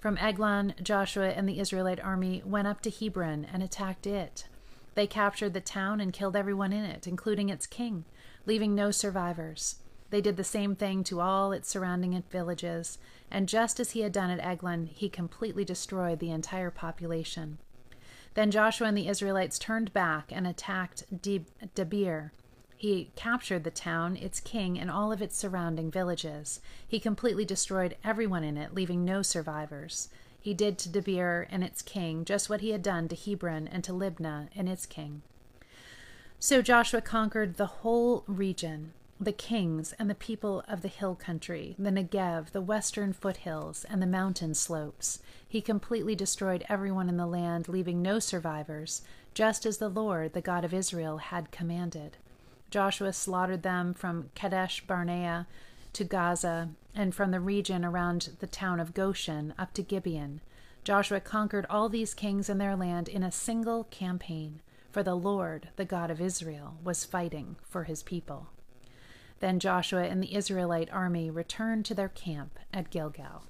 From 0.00 0.18
Eglon, 0.18 0.74
Joshua 0.82 1.28
and 1.28 1.48
the 1.48 1.60
Israelite 1.60 2.00
army 2.00 2.42
went 2.44 2.66
up 2.66 2.80
to 2.82 2.90
Hebron 2.90 3.46
and 3.52 3.62
attacked 3.62 4.06
it. 4.06 4.46
They 4.94 5.06
captured 5.06 5.54
the 5.54 5.60
town 5.60 6.00
and 6.00 6.12
killed 6.12 6.34
everyone 6.34 6.72
in 6.72 6.84
it, 6.84 7.06
including 7.06 7.50
its 7.50 7.66
king, 7.66 8.04
leaving 8.44 8.74
no 8.74 8.90
survivors. 8.90 9.76
They 10.12 10.20
did 10.20 10.36
the 10.36 10.44
same 10.44 10.76
thing 10.76 11.04
to 11.04 11.20
all 11.20 11.52
its 11.52 11.70
surrounding 11.70 12.22
villages, 12.30 12.98
and 13.30 13.48
just 13.48 13.80
as 13.80 13.92
he 13.92 14.00
had 14.00 14.12
done 14.12 14.28
at 14.28 14.44
Eglon, 14.44 14.84
he 14.84 15.08
completely 15.08 15.64
destroyed 15.64 16.18
the 16.18 16.30
entire 16.30 16.70
population. 16.70 17.56
Then 18.34 18.50
Joshua 18.50 18.88
and 18.88 18.96
the 18.96 19.08
Israelites 19.08 19.58
turned 19.58 19.90
back 19.94 20.30
and 20.30 20.46
attacked 20.46 21.04
Debir. 21.22 22.30
He 22.76 23.10
captured 23.16 23.64
the 23.64 23.70
town, 23.70 24.18
its 24.18 24.38
king, 24.38 24.78
and 24.78 24.90
all 24.90 25.12
of 25.12 25.22
its 25.22 25.34
surrounding 25.34 25.90
villages. 25.90 26.60
He 26.86 27.00
completely 27.00 27.46
destroyed 27.46 27.96
everyone 28.04 28.44
in 28.44 28.58
it, 28.58 28.74
leaving 28.74 29.06
no 29.06 29.22
survivors. 29.22 30.10
He 30.38 30.52
did 30.52 30.76
to 30.80 30.90
Debir 30.90 31.46
and 31.48 31.64
its 31.64 31.80
king 31.80 32.26
just 32.26 32.50
what 32.50 32.60
he 32.60 32.72
had 32.72 32.82
done 32.82 33.08
to 33.08 33.16
Hebron 33.16 33.66
and 33.66 33.82
to 33.84 33.92
Libnah 33.92 34.48
and 34.54 34.68
its 34.68 34.84
king. 34.84 35.22
So 36.38 36.60
Joshua 36.60 37.00
conquered 37.00 37.56
the 37.56 37.80
whole 37.80 38.24
region, 38.26 38.92
the 39.24 39.32
kings 39.32 39.92
and 39.98 40.10
the 40.10 40.14
people 40.14 40.64
of 40.66 40.82
the 40.82 40.88
hill 40.88 41.14
country, 41.14 41.76
the 41.78 41.90
Negev, 41.90 42.50
the 42.50 42.60
western 42.60 43.12
foothills, 43.12 43.84
and 43.84 44.02
the 44.02 44.06
mountain 44.06 44.54
slopes. 44.54 45.20
He 45.48 45.60
completely 45.60 46.14
destroyed 46.14 46.64
everyone 46.68 47.08
in 47.08 47.16
the 47.16 47.26
land, 47.26 47.68
leaving 47.68 48.02
no 48.02 48.18
survivors, 48.18 49.02
just 49.34 49.64
as 49.64 49.78
the 49.78 49.88
Lord, 49.88 50.32
the 50.32 50.40
God 50.40 50.64
of 50.64 50.74
Israel, 50.74 51.18
had 51.18 51.50
commanded. 51.50 52.16
Joshua 52.70 53.12
slaughtered 53.12 53.62
them 53.62 53.94
from 53.94 54.30
Kadesh 54.34 54.86
Barnea 54.86 55.46
to 55.92 56.04
Gaza, 56.04 56.70
and 56.94 57.14
from 57.14 57.30
the 57.30 57.40
region 57.40 57.84
around 57.84 58.30
the 58.40 58.46
town 58.46 58.80
of 58.80 58.94
Goshen 58.94 59.54
up 59.58 59.74
to 59.74 59.82
Gibeon. 59.82 60.40
Joshua 60.84 61.20
conquered 61.20 61.66
all 61.68 61.88
these 61.88 62.14
kings 62.14 62.48
and 62.48 62.60
their 62.60 62.76
land 62.76 63.08
in 63.08 63.22
a 63.22 63.30
single 63.30 63.84
campaign 63.84 64.60
for 64.90 65.02
the 65.02 65.14
Lord, 65.14 65.68
the 65.76 65.84
God 65.86 66.10
of 66.10 66.20
Israel, 66.20 66.76
was 66.84 67.04
fighting 67.04 67.56
for 67.68 67.84
his 67.84 68.02
people. 68.02 68.48
Then 69.42 69.58
Joshua 69.58 70.04
and 70.04 70.22
the 70.22 70.36
Israelite 70.36 70.88
army 70.92 71.28
returned 71.28 71.84
to 71.86 71.94
their 71.94 72.08
camp 72.08 72.60
at 72.72 72.90
Gilgal. 72.90 73.42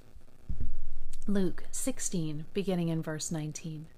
Luke 1.26 1.64
16, 1.70 2.46
beginning 2.54 2.88
in 2.88 3.02
verse 3.02 3.30
19. 3.30 3.88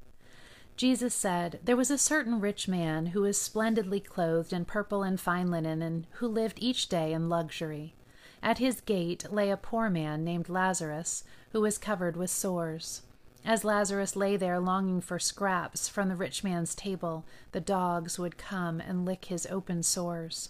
Jesus 0.76 1.14
said, 1.14 1.60
There 1.62 1.76
was 1.76 1.92
a 1.92 1.96
certain 1.96 2.40
rich 2.40 2.66
man 2.66 3.06
who 3.06 3.20
was 3.20 3.40
splendidly 3.40 4.00
clothed 4.00 4.52
in 4.52 4.64
purple 4.64 5.04
and 5.04 5.20
fine 5.20 5.52
linen, 5.52 5.82
and 5.82 6.08
who 6.14 6.26
lived 6.26 6.58
each 6.60 6.88
day 6.88 7.12
in 7.12 7.28
luxury. 7.28 7.94
At 8.42 8.58
his 8.58 8.80
gate 8.80 9.30
lay 9.30 9.50
a 9.50 9.56
poor 9.56 9.88
man 9.88 10.24
named 10.24 10.48
Lazarus, 10.48 11.22
who 11.52 11.60
was 11.60 11.78
covered 11.78 12.16
with 12.16 12.30
sores 12.30 13.02
as 13.44 13.62
Lazarus 13.62 14.16
lay 14.16 14.36
there 14.36 14.58
longing 14.58 15.02
for 15.02 15.18
scraps 15.18 15.86
from 15.86 16.08
the 16.08 16.16
rich 16.16 16.42
man's 16.42 16.74
table, 16.74 17.26
the 17.52 17.60
dogs 17.60 18.18
would 18.18 18.38
come 18.38 18.80
and 18.80 19.04
lick 19.04 19.26
his 19.26 19.46
open 19.50 19.82
sores. 19.82 20.48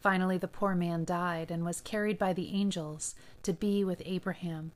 Finally, 0.00 0.38
the 0.38 0.48
poor 0.48 0.74
man 0.74 1.04
died 1.04 1.50
and 1.50 1.64
was 1.64 1.80
carried 1.80 2.18
by 2.18 2.32
the 2.32 2.54
angels 2.54 3.14
to 3.42 3.52
be 3.52 3.84
with 3.84 4.02
Abraham. 4.04 4.72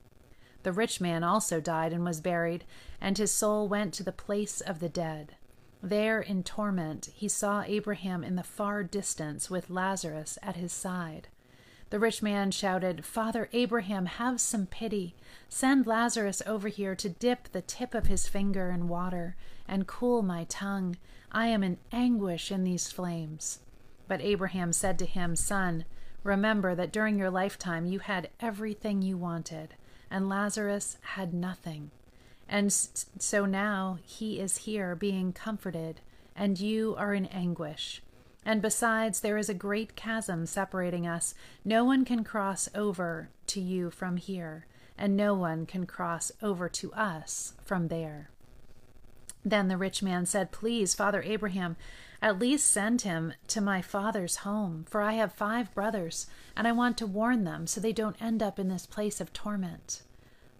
The 0.62 0.72
rich 0.72 1.00
man 1.00 1.24
also 1.24 1.60
died 1.60 1.92
and 1.92 2.04
was 2.04 2.20
buried, 2.20 2.64
and 3.00 3.18
his 3.18 3.32
soul 3.32 3.68
went 3.68 3.94
to 3.94 4.02
the 4.02 4.12
place 4.12 4.60
of 4.60 4.80
the 4.80 4.88
dead. 4.88 5.36
There, 5.82 6.20
in 6.20 6.44
torment, 6.44 7.08
he 7.12 7.28
saw 7.28 7.64
Abraham 7.66 8.22
in 8.22 8.36
the 8.36 8.44
far 8.44 8.84
distance 8.84 9.50
with 9.50 9.70
Lazarus 9.70 10.38
at 10.42 10.56
his 10.56 10.72
side. 10.72 11.28
The 11.90 11.98
rich 11.98 12.22
man 12.22 12.52
shouted, 12.52 13.04
Father 13.04 13.48
Abraham, 13.52 14.06
have 14.06 14.40
some 14.40 14.66
pity. 14.66 15.14
Send 15.48 15.86
Lazarus 15.86 16.40
over 16.46 16.68
here 16.68 16.94
to 16.94 17.08
dip 17.08 17.50
the 17.50 17.60
tip 17.60 17.94
of 17.94 18.06
his 18.06 18.28
finger 18.28 18.70
in 18.70 18.88
water 18.88 19.36
and 19.68 19.86
cool 19.86 20.22
my 20.22 20.44
tongue. 20.44 20.96
I 21.30 21.48
am 21.48 21.62
in 21.62 21.78
anguish 21.90 22.50
in 22.50 22.64
these 22.64 22.90
flames. 22.90 23.58
But 24.12 24.20
Abraham 24.20 24.74
said 24.74 24.98
to 24.98 25.06
him, 25.06 25.34
Son, 25.36 25.86
remember 26.22 26.74
that 26.74 26.92
during 26.92 27.18
your 27.18 27.30
lifetime 27.30 27.86
you 27.86 28.00
had 28.00 28.28
everything 28.40 29.00
you 29.00 29.16
wanted, 29.16 29.72
and 30.10 30.28
Lazarus 30.28 30.98
had 31.00 31.32
nothing. 31.32 31.92
And 32.46 32.70
so 32.70 33.46
now 33.46 34.00
he 34.04 34.38
is 34.38 34.68
here 34.68 34.94
being 34.94 35.32
comforted, 35.32 36.02
and 36.36 36.60
you 36.60 36.94
are 36.98 37.14
in 37.14 37.24
anguish. 37.24 38.02
And 38.44 38.60
besides, 38.60 39.20
there 39.20 39.38
is 39.38 39.48
a 39.48 39.54
great 39.54 39.96
chasm 39.96 40.44
separating 40.44 41.06
us. 41.06 41.34
No 41.64 41.82
one 41.82 42.04
can 42.04 42.22
cross 42.22 42.68
over 42.74 43.30
to 43.46 43.62
you 43.62 43.90
from 43.90 44.18
here, 44.18 44.66
and 44.98 45.16
no 45.16 45.32
one 45.32 45.64
can 45.64 45.86
cross 45.86 46.30
over 46.42 46.68
to 46.68 46.92
us 46.92 47.54
from 47.64 47.88
there. 47.88 48.28
Then 49.44 49.68
the 49.68 49.76
rich 49.76 50.02
man 50.02 50.26
said, 50.26 50.52
Please, 50.52 50.94
Father 50.94 51.22
Abraham, 51.22 51.76
at 52.20 52.38
least 52.38 52.70
send 52.70 53.02
him 53.02 53.34
to 53.48 53.60
my 53.60 53.82
father's 53.82 54.36
home, 54.36 54.86
for 54.88 55.02
I 55.02 55.14
have 55.14 55.32
five 55.32 55.74
brothers, 55.74 56.28
and 56.56 56.68
I 56.68 56.72
want 56.72 56.96
to 56.98 57.06
warn 57.06 57.42
them 57.42 57.66
so 57.66 57.80
they 57.80 57.92
don't 57.92 58.20
end 58.22 58.42
up 58.42 58.58
in 58.58 58.68
this 58.68 58.86
place 58.86 59.20
of 59.20 59.32
torment. 59.32 60.02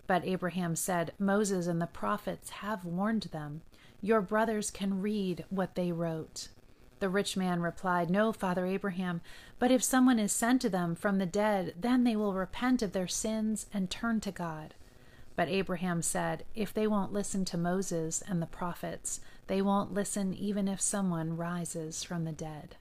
But 0.09 0.25
Abraham 0.25 0.75
said, 0.75 1.13
Moses 1.19 1.69
and 1.69 1.81
the 1.81 1.87
prophets 1.87 2.51
have 2.51 2.85
warned 2.85 3.25
them. 3.33 3.63
Your 4.01 4.21
brothers 4.21 4.71
can 4.71 5.01
read 5.01 5.45
what 5.49 5.77
they 5.77 5.93
wrote. 5.93 6.49
The 6.99 7.09
rich 7.09 7.37
man 7.37 7.61
replied, 7.63 8.11
No, 8.11 8.33
Father 8.33 8.67
Abraham, 8.67 9.21
but 9.59 9.71
if 9.71 9.83
someone 9.83 10.19
is 10.19 10.33
sent 10.33 10.61
to 10.63 10.69
them 10.69 10.97
from 10.97 11.19
the 11.19 11.27
dead, 11.27 11.75
then 11.79 12.03
they 12.03 12.17
will 12.17 12.35
repent 12.35 12.83
of 12.83 12.93
their 12.93 13.09
sins 13.09 13.67
and 13.73 13.89
turn 13.89 14.21
to 14.21 14.33
God. 14.33 14.75
But 15.35 15.49
Abraham 15.49 16.03
said, 16.03 16.45
If 16.55 16.75
they 16.75 16.87
won't 16.87 17.13
listen 17.13 17.45
to 17.47 17.57
Moses 17.57 18.23
and 18.27 18.43
the 18.43 18.47
prophets, 18.47 19.21
they 19.47 19.63
won't 19.63 19.95
listen 19.95 20.35
even 20.35 20.69
if 20.69 20.81
someone 20.81 21.37
rises 21.37 22.03
from 22.03 22.25
the 22.25 22.33
dead. 22.33 22.77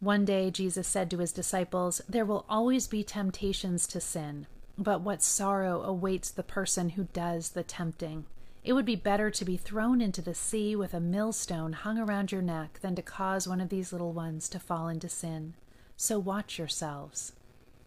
One 0.00 0.24
day 0.24 0.50
Jesus 0.50 0.88
said 0.88 1.10
to 1.10 1.18
his 1.18 1.32
disciples, 1.32 2.00
There 2.08 2.24
will 2.24 2.46
always 2.48 2.86
be 2.86 3.04
temptations 3.04 3.86
to 3.88 4.00
sin, 4.00 4.46
but 4.78 5.02
what 5.02 5.22
sorrow 5.22 5.82
awaits 5.82 6.30
the 6.30 6.42
person 6.42 6.90
who 6.90 7.04
does 7.12 7.50
the 7.50 7.62
tempting. 7.62 8.24
It 8.64 8.72
would 8.72 8.86
be 8.86 8.96
better 8.96 9.30
to 9.30 9.44
be 9.44 9.56
thrown 9.56 10.00
into 10.00 10.20
the 10.20 10.34
sea 10.34 10.74
with 10.74 10.94
a 10.94 11.00
millstone 11.00 11.72
hung 11.72 11.98
around 11.98 12.32
your 12.32 12.42
neck 12.42 12.78
than 12.82 12.94
to 12.96 13.02
cause 13.02 13.46
one 13.46 13.60
of 13.60 13.68
these 13.68 13.92
little 13.92 14.12
ones 14.12 14.48
to 14.50 14.58
fall 14.58 14.88
into 14.88 15.08
sin. 15.08 15.54
So 15.96 16.18
watch 16.18 16.58
yourselves. 16.58 17.32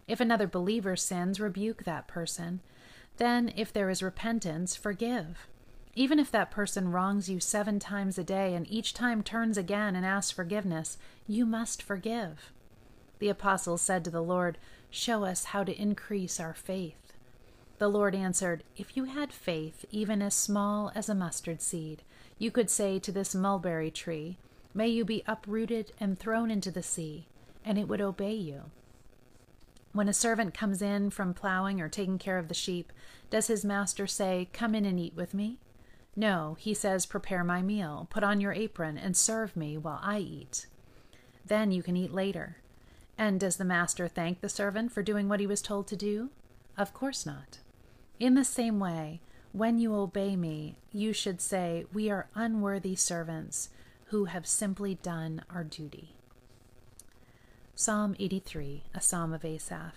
If 0.07 0.19
another 0.19 0.47
believer 0.47 0.95
sins, 0.95 1.39
rebuke 1.39 1.83
that 1.83 2.07
person. 2.07 2.61
Then, 3.17 3.53
if 3.55 3.71
there 3.71 3.89
is 3.89 4.03
repentance, 4.03 4.75
forgive. 4.75 5.47
Even 5.95 6.17
if 6.17 6.31
that 6.31 6.51
person 6.51 6.91
wrongs 6.91 7.29
you 7.29 7.39
seven 7.39 7.79
times 7.79 8.17
a 8.17 8.23
day 8.23 8.55
and 8.55 8.69
each 8.69 8.93
time 8.93 9.21
turns 9.21 9.57
again 9.57 9.95
and 9.95 10.05
asks 10.05 10.31
forgiveness, 10.31 10.97
you 11.27 11.45
must 11.45 11.83
forgive. 11.83 12.51
The 13.19 13.29
apostles 13.29 13.81
said 13.81 14.03
to 14.05 14.11
the 14.11 14.23
Lord, 14.23 14.57
Show 14.89 15.23
us 15.23 15.45
how 15.45 15.63
to 15.63 15.79
increase 15.79 16.39
our 16.39 16.53
faith. 16.53 17.13
The 17.77 17.87
Lord 17.87 18.15
answered, 18.15 18.63
If 18.75 18.97
you 18.97 19.05
had 19.05 19.31
faith, 19.31 19.85
even 19.91 20.21
as 20.21 20.33
small 20.33 20.91
as 20.95 21.09
a 21.09 21.15
mustard 21.15 21.61
seed, 21.61 22.01
you 22.39 22.49
could 22.49 22.69
say 22.69 22.99
to 22.99 23.11
this 23.11 23.35
mulberry 23.35 23.91
tree, 23.91 24.37
May 24.73 24.87
you 24.87 25.05
be 25.05 25.23
uprooted 25.27 25.91
and 25.99 26.17
thrown 26.17 26.49
into 26.49 26.71
the 26.71 26.83
sea, 26.83 27.27
and 27.63 27.77
it 27.77 27.87
would 27.87 28.01
obey 28.01 28.33
you. 28.33 28.71
When 29.93 30.09
a 30.09 30.13
servant 30.13 30.55
comes 30.55 30.81
in 30.81 31.11
from 31.11 31.35
plowing 31.35 31.79
or 31.79 31.87
taking 31.87 32.17
care 32.17 32.39
of 32.39 32.47
the 32.47 32.55
sheep, 32.55 32.91
does 33.29 33.47
his 33.47 33.63
master 33.63 34.07
say, 34.07 34.49
Come 34.51 34.73
in 34.73 34.85
and 34.85 34.99
eat 34.99 35.15
with 35.15 35.35
me? 35.35 35.59
No, 36.15 36.57
he 36.59 36.73
says, 36.73 37.05
Prepare 37.05 37.43
my 37.43 37.61
meal, 37.61 38.07
put 38.09 38.23
on 38.23 38.41
your 38.41 38.53
apron, 38.53 38.97
and 38.97 39.15
serve 39.15 39.55
me 39.55 39.77
while 39.77 39.99
I 40.01 40.19
eat. 40.19 40.65
Then 41.45 41.71
you 41.71 41.83
can 41.83 41.95
eat 41.95 42.11
later. 42.11 42.57
And 43.19 43.39
does 43.39 43.57
the 43.57 43.65
master 43.65 44.07
thank 44.07 44.41
the 44.41 44.49
servant 44.49 44.91
for 44.91 45.03
doing 45.03 45.29
what 45.29 45.39
he 45.39 45.47
was 45.47 45.61
told 45.61 45.87
to 45.87 45.95
do? 45.95 46.31
Of 46.75 46.93
course 46.93 47.25
not. 47.25 47.59
In 48.19 48.33
the 48.33 48.43
same 48.43 48.79
way, 48.79 49.21
when 49.51 49.77
you 49.77 49.95
obey 49.95 50.35
me, 50.35 50.77
you 50.91 51.13
should 51.13 51.39
say, 51.39 51.85
We 51.93 52.09
are 52.09 52.29
unworthy 52.33 52.95
servants 52.95 53.69
who 54.05 54.25
have 54.25 54.47
simply 54.47 54.95
done 54.95 55.43
our 55.53 55.63
duty. 55.63 56.15
Psalm 57.75 58.15
83, 58.19 58.83
a 58.93 59.01
psalm 59.01 59.33
of 59.33 59.43
Asaph. 59.43 59.95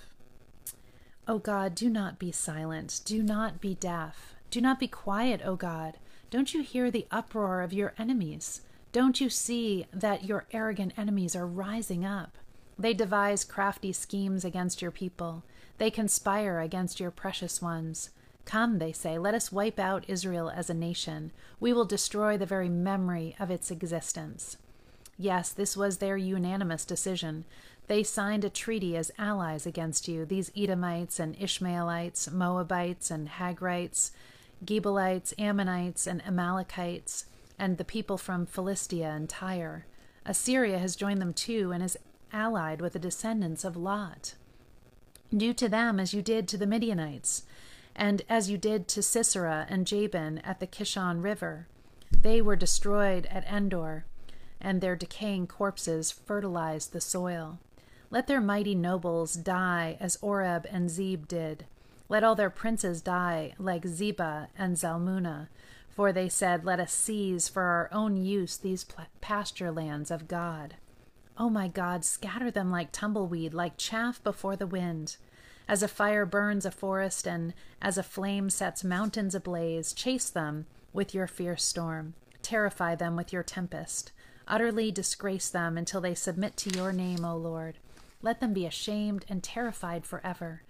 O 1.28 1.38
God, 1.38 1.75
do 1.75 1.90
not 1.90 2.18
be 2.18 2.33
silent, 2.33 3.02
do 3.04 3.23
not 3.23 3.61
be 3.61 3.75
deaf, 3.75 4.35
do 4.50 4.62
not 4.62 4.80
be 4.80 4.88
quiet, 4.88 5.42
O 5.45 5.56
God. 5.56 5.99
Don't 6.30 6.54
you 6.54 6.62
hear 6.62 6.90
the 6.90 7.06
uproar 7.11 7.61
of 7.61 7.75
your 7.75 7.92
enemies? 7.99 8.62
Don't 8.92 9.21
you 9.21 9.28
see 9.28 9.87
that 9.92 10.25
your 10.25 10.47
arrogant 10.52 10.95
enemies 10.97 11.37
are 11.37 11.47
rising 11.47 12.02
up? 12.02 12.38
They 12.78 12.95
devise 12.95 13.45
crafty 13.45 13.92
schemes 13.92 14.42
against 14.42 14.80
your 14.80 14.90
people. 14.90 15.45
They 15.76 15.90
conspire 15.90 16.61
against 16.61 16.99
your 16.99 17.11
precious 17.11 17.61
ones. 17.61 18.09
Come, 18.47 18.78
they 18.78 18.92
say, 18.92 19.18
let 19.18 19.35
us 19.35 19.52
wipe 19.52 19.78
out 19.78 20.09
Israel 20.09 20.49
as 20.49 20.71
a 20.71 20.75
nation. 20.75 21.30
We 21.61 21.75
will 21.75 21.85
destroy 21.85 22.38
the 22.38 22.47
very 22.47 22.71
memory 22.71 23.37
of 23.38 23.50
its 23.50 23.71
existence. 23.71 24.56
Yes, 25.18 25.50
this 25.50 25.76
was 25.76 25.99
their 25.99 26.16
unanimous 26.16 26.85
decision. 26.85 27.44
They 27.87 28.02
signed 28.02 28.44
a 28.44 28.50
treaty 28.50 28.96
as 28.96 29.12
allies 29.18 29.66
against 29.66 30.08
you, 30.08 30.25
these 30.25 30.50
Edomites 30.56 31.18
and 31.18 31.37
Ishmaelites, 31.40 32.30
Moabites 32.30 33.11
and 33.11 33.28
Hagrites, 33.28 34.11
Gebalites, 34.64 35.32
Ammonites 35.38 36.06
and 36.06 36.25
Amalekites, 36.26 37.26
and 37.58 37.78
the 37.78 37.85
people 37.85 38.18
from 38.18 38.44
Philistia 38.44 39.08
and 39.08 39.28
Tyre. 39.28 39.87
Assyria 40.25 40.78
has 40.78 40.96
joined 40.96 41.20
them 41.20 41.32
too 41.32 41.73
and 41.73 41.82
is 41.82 41.96
allied 42.32 42.80
with 42.80 42.92
the 42.92 42.99
descendants 42.99 43.64
of 43.64 43.76
Lot. 43.76 44.35
Do 45.35 45.52
to 45.54 45.68
them 45.68 45.99
as 45.99 46.12
you 46.12 46.23
did 46.23 46.49
to 46.49 46.56
the 46.56 46.66
Midianites, 46.66 47.44
and 47.94 48.23
as 48.28 48.50
you 48.50 48.58
did 48.58 48.88
to 48.88 49.02
Sisera 49.02 49.66
and 49.68 49.87
Jabin 49.87 50.38
at 50.38 50.61
the 50.61 50.66
Kishon 50.66 51.23
River. 51.23 51.68
They 52.11 52.42
were 52.42 52.56
destroyed 52.56 53.26
at 53.30 53.46
Endor, 53.46 54.04
and 54.60 54.80
their 54.80 54.96
decaying 54.96 55.46
corpses 55.46 56.10
fertilized 56.10 56.92
the 56.92 57.00
soil. 57.00 57.58
Let 58.10 58.26
their 58.26 58.40
mighty 58.40 58.75
nobles 58.75 59.34
die 59.34 59.96
as 60.00 60.18
Oreb 60.22 60.66
and 60.70 60.90
Zeb 60.90 61.26
did. 61.26 61.66
Let 62.08 62.22
all 62.22 62.34
their 62.34 62.50
princes 62.50 63.02
die 63.02 63.54
like 63.58 63.82
Zeba 63.82 64.48
and 64.56 64.76
Zalmunna. 64.76 65.48
For 65.88 66.12
they 66.12 66.28
said, 66.28 66.64
Let 66.64 66.78
us 66.78 66.92
seize 66.92 67.48
for 67.48 67.62
our 67.62 67.88
own 67.90 68.16
use 68.16 68.56
these 68.56 68.86
pasture 69.20 69.72
lands 69.72 70.10
of 70.10 70.28
God. 70.28 70.76
O 71.38 71.46
oh 71.46 71.50
my 71.50 71.68
God, 71.68 72.04
scatter 72.04 72.50
them 72.50 72.70
like 72.70 72.92
tumbleweed, 72.92 73.52
like 73.52 73.76
chaff 73.76 74.22
before 74.22 74.56
the 74.56 74.66
wind. 74.66 75.16
As 75.68 75.82
a 75.82 75.88
fire 75.88 76.25
burns 76.25 76.64
a 76.64 76.70
forest, 76.70 77.26
and 77.26 77.52
as 77.82 77.98
a 77.98 78.02
flame 78.02 78.50
sets 78.50 78.84
mountains 78.84 79.34
ablaze, 79.34 79.92
chase 79.92 80.30
them 80.30 80.66
with 80.92 81.12
your 81.12 81.26
fierce 81.26 81.64
storm. 81.64 82.14
Terrify 82.40 82.94
them 82.94 83.16
with 83.16 83.32
your 83.32 83.42
tempest. 83.42 84.12
Utterly 84.48 84.92
disgrace 84.92 85.48
them 85.48 85.76
until 85.76 86.00
they 86.00 86.14
submit 86.14 86.56
to 86.58 86.76
your 86.76 86.92
name, 86.92 87.24
O 87.24 87.36
Lord. 87.36 87.78
Let 88.22 88.40
them 88.40 88.52
be 88.52 88.66
ashamed 88.66 89.24
and 89.28 89.42
terrified 89.42 90.06
forever. 90.06 90.62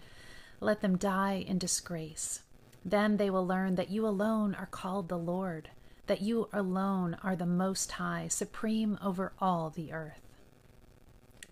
Let 0.60 0.80
them 0.80 0.96
die 0.96 1.44
in 1.46 1.58
disgrace. 1.58 2.40
Then 2.84 3.16
they 3.16 3.30
will 3.30 3.46
learn 3.46 3.74
that 3.74 3.90
you 3.90 4.06
alone 4.06 4.54
are 4.54 4.66
called 4.66 5.08
the 5.08 5.18
Lord, 5.18 5.70
that 6.06 6.22
you 6.22 6.48
alone 6.52 7.16
are 7.22 7.36
the 7.36 7.46
Most 7.46 7.92
High, 7.92 8.28
supreme 8.28 8.98
over 9.02 9.32
all 9.40 9.70
the 9.70 9.92
earth. 9.92 10.22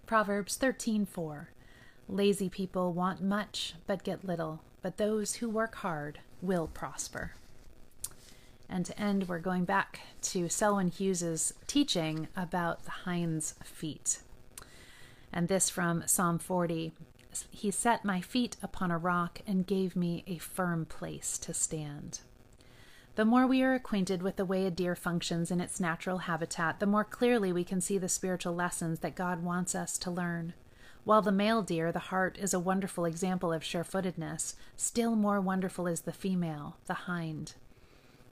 Proverbs 0.07 0.57
13:4 0.57 1.49
Lazy 2.09 2.49
people 2.49 2.93
want 2.93 3.23
much 3.23 3.75
but 3.87 4.05
get 4.05 4.25
little, 4.25 4.63
but 4.83 4.97
those 4.97 5.37
who 5.37 5.49
work 5.49 5.77
hard 5.77 6.21
will 6.41 6.69
prosper. 6.69 7.33
And 8.69 8.87
to 8.87 8.99
end, 8.99 9.29
we're 9.29 9.39
going 9.39 9.65
back 9.65 10.01
to 10.23 10.49
Selwyn 10.49 10.89
Hughes's 10.89 11.55
teaching 11.67 12.29
about 12.37 12.85
the 12.85 13.11
hind's 13.11 13.55
feet. 13.63 14.21
And 15.33 15.49
this 15.49 15.69
from 15.69 16.05
Psalm 16.07 16.39
40 16.39 16.93
He 17.51 17.71
set 17.71 18.05
my 18.05 18.21
feet 18.21 18.57
upon 18.63 18.91
a 18.91 18.99
rock 18.99 19.41
and 19.47 19.67
gave 19.67 19.97
me 19.97 20.25
a 20.27 20.39
firm 20.39 20.87
place 20.87 21.39
to 21.39 21.53
stand. 21.53 22.21
The 23.17 23.25
more 23.25 23.47
we 23.47 23.63
are 23.63 23.75
acquainted 23.75 24.23
with 24.23 24.37
the 24.37 24.45
way 24.45 24.67
a 24.67 24.73
deer 24.73 24.97
functions 24.97 25.53
in 25.53 25.61
its 25.61 25.79
natural 25.79 26.19
habitat, 26.19 26.81
the 26.81 26.87
more 26.87 27.05
clearly 27.05 27.53
we 27.53 27.63
can 27.63 27.81
see 27.81 27.97
the 27.97 28.09
spiritual 28.09 28.55
lessons 28.55 29.01
that 29.01 29.15
God 29.15 29.45
wants 29.45 29.75
us 29.77 29.97
to 29.99 30.11
learn. 30.11 30.55
While 31.05 31.23
the 31.23 31.31
male 31.31 31.63
deer, 31.63 31.93
the 31.93 31.99
hart, 31.99 32.39
is 32.39 32.55
a 32.55 32.59
wonderful 32.59 33.05
example 33.05 33.53
of 33.53 33.63
sure 33.63 33.85
footedness, 33.85 34.57
still 34.75 35.15
more 35.15 35.41
wonderful 35.41 35.87
is 35.87 36.01
the 36.03 36.13
female, 36.13 36.77
the 36.87 36.95
hind. 36.95 37.55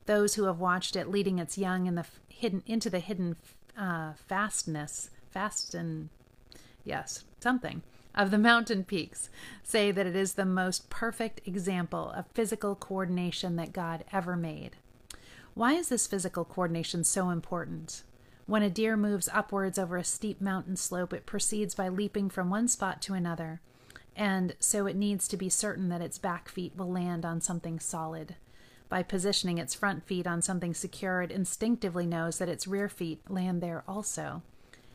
Those 0.07 0.35
who 0.35 0.45
have 0.45 0.59
watched 0.59 0.97
it 0.97 1.11
leading 1.11 1.39
its 1.39 1.59
young 1.59 1.87
in 1.87 1.95
the 1.95 2.07
hidden 2.29 2.63
into 2.67 2.91
the 2.91 2.99
hidden 2.99 3.37
uh, 3.77 4.13
fastness, 4.15 5.11
fast 5.31 5.75
and 5.75 6.09
yes, 6.85 7.25
something 7.41 7.83
of 8.15 8.31
the 8.31 8.39
mountain 8.39 8.85
peaks 8.85 9.31
say 9.63 9.91
that 9.91 10.07
it 10.07 10.17
is 10.17 10.35
the 10.35 10.45
most 10.45 10.91
perfect 10.91 11.41
example 11.47 12.11
of 12.11 12.27
physical 12.35 12.75
coordination 12.75 13.57
that 13.57 13.73
God 13.73 14.05
ever 14.13 14.37
made. 14.37 14.77
Why 15.55 15.75
is 15.75 15.89
this 15.89 16.07
physical 16.07 16.45
coordination 16.45 17.05
so 17.05 17.31
important? 17.31 18.03
When 18.47 18.63
a 18.63 18.71
deer 18.71 18.97
moves 18.97 19.29
upwards 19.33 19.79
over 19.79 19.97
a 19.97 20.05
steep 20.05 20.41
mountain 20.41 20.77
slope, 20.77 21.13
it 21.13 21.27
proceeds 21.27 21.75
by 21.75 21.89
leaping 21.89 22.29
from 22.29 22.51
one 22.51 22.69
spot 22.69 23.01
to 23.03 23.15
another, 23.15 23.61
and 24.17 24.55
so 24.59 24.87
it 24.87 24.97
needs 24.97 25.29
to 25.29 25.37
be 25.37 25.49
certain 25.49 25.89
that 25.89 26.03
its 26.03 26.19
back 26.19 26.49
feet 26.49 26.73
will 26.77 26.91
land 26.91 27.25
on 27.25 27.41
something 27.41 27.79
solid. 27.79 28.35
By 28.93 29.03
positioning 29.03 29.57
its 29.57 29.73
front 29.73 30.05
feet 30.05 30.27
on 30.27 30.43
something 30.43 30.75
secure, 30.75 31.23
it 31.23 31.31
instinctively 31.31 32.05
knows 32.05 32.37
that 32.37 32.51
its 32.51 32.67
rear 32.67 32.91
feet 32.91 33.23
land 33.27 33.63
there 33.63 33.85
also. 33.89 34.43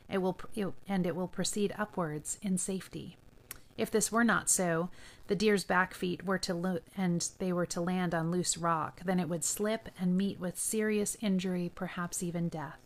It 0.08 0.20
will 0.20 0.38
and 0.88 1.08
it 1.08 1.16
will 1.16 1.28
proceed 1.28 1.74
upwards 1.80 2.38
in 2.44 2.60
safety. 2.60 3.18
If 3.76 3.90
this 3.90 4.12
were 4.12 4.24
not 4.24 4.52
so, 4.52 4.92
the 5.26 5.36
deer's 5.36 5.64
back 5.64 5.96
feet 5.96 6.24
were 6.24 6.38
to 6.38 6.54
lo- 6.54 6.82
and 6.96 7.28
they 7.40 7.52
were 7.52 7.66
to 7.66 7.82
land 7.82 8.14
on 8.14 8.30
loose 8.30 8.56
rock, 8.56 9.02
then 9.04 9.20
it 9.20 9.30
would 9.30 9.44
slip 9.44 9.90
and 10.00 10.16
meet 10.16 10.40
with 10.40 10.60
serious 10.60 11.18
injury, 11.20 11.72
perhaps 11.74 12.22
even 12.22 12.50
death. 12.50 12.78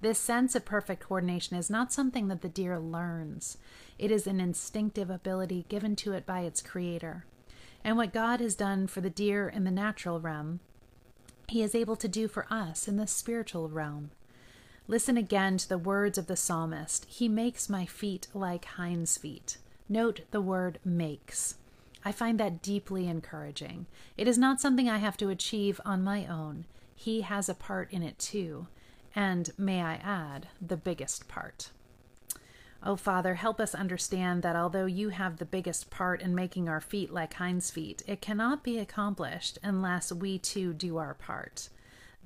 This 0.00 0.18
sense 0.18 0.56
of 0.56 0.64
perfect 0.64 1.04
coordination 1.04 1.58
is 1.58 1.70
not 1.70 1.92
something 1.92 2.26
that 2.26 2.42
the 2.42 2.48
deer 2.48 2.76
learns. 2.76 3.56
It 4.00 4.10
is 4.10 4.26
an 4.26 4.40
instinctive 4.40 5.10
ability 5.10 5.66
given 5.68 5.94
to 5.94 6.12
it 6.12 6.26
by 6.26 6.40
its 6.40 6.60
creator. 6.60 7.24
And 7.84 7.96
what 7.96 8.12
God 8.12 8.40
has 8.40 8.54
done 8.54 8.86
for 8.86 9.00
the 9.00 9.10
deer 9.10 9.48
in 9.48 9.64
the 9.64 9.70
natural 9.70 10.20
realm, 10.20 10.60
he 11.48 11.62
is 11.62 11.74
able 11.74 11.96
to 11.96 12.08
do 12.08 12.28
for 12.28 12.46
us 12.50 12.86
in 12.86 12.96
the 12.96 13.06
spiritual 13.06 13.68
realm. 13.68 14.10
Listen 14.86 15.16
again 15.16 15.56
to 15.58 15.68
the 15.68 15.78
words 15.78 16.18
of 16.18 16.26
the 16.26 16.36
psalmist 16.36 17.06
He 17.06 17.28
makes 17.28 17.68
my 17.68 17.86
feet 17.86 18.28
like 18.34 18.64
hinds' 18.64 19.16
feet. 19.16 19.58
Note 19.88 20.22
the 20.30 20.40
word 20.40 20.78
makes. 20.84 21.56
I 22.04 22.12
find 22.12 22.40
that 22.40 22.62
deeply 22.62 23.06
encouraging. 23.08 23.86
It 24.16 24.26
is 24.28 24.38
not 24.38 24.60
something 24.60 24.88
I 24.88 24.98
have 24.98 25.16
to 25.18 25.28
achieve 25.28 25.80
on 25.84 26.02
my 26.02 26.26
own. 26.26 26.64
He 26.94 27.22
has 27.22 27.48
a 27.48 27.54
part 27.54 27.92
in 27.92 28.02
it 28.02 28.18
too 28.18 28.66
and, 29.14 29.50
may 29.58 29.82
I 29.82 29.94
add, 29.94 30.48
the 30.60 30.76
biggest 30.76 31.28
part. 31.28 31.70
Oh, 32.82 32.96
Father, 32.96 33.34
help 33.34 33.60
us 33.60 33.74
understand 33.74 34.42
that 34.42 34.56
although 34.56 34.86
you 34.86 35.10
have 35.10 35.36
the 35.36 35.44
biggest 35.44 35.90
part 35.90 36.22
in 36.22 36.34
making 36.34 36.68
our 36.68 36.80
feet 36.80 37.12
like 37.12 37.34
hinds' 37.34 37.70
feet, 37.70 38.02
it 38.06 38.22
cannot 38.22 38.64
be 38.64 38.78
accomplished 38.78 39.58
unless 39.62 40.10
we 40.10 40.38
too 40.38 40.72
do 40.72 40.96
our 40.96 41.12
part. 41.12 41.68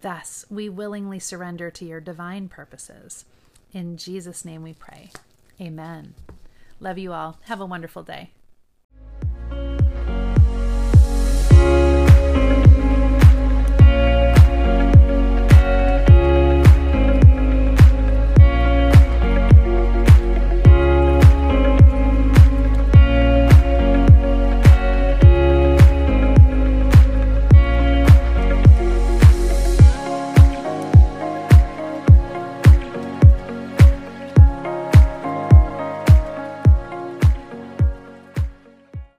Thus, 0.00 0.44
we 0.48 0.68
willingly 0.68 1.18
surrender 1.18 1.70
to 1.72 1.84
your 1.84 2.00
divine 2.00 2.48
purposes. 2.48 3.24
In 3.72 3.96
Jesus' 3.96 4.44
name 4.44 4.62
we 4.62 4.74
pray. 4.74 5.10
Amen. 5.60 6.14
Love 6.78 6.98
you 6.98 7.12
all. 7.12 7.38
Have 7.44 7.60
a 7.60 7.66
wonderful 7.66 8.04
day. 8.04 8.30